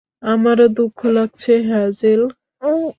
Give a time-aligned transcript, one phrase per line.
[0.23, 2.21] আমারও দুঃখ লাগছে, হ্যাজেল।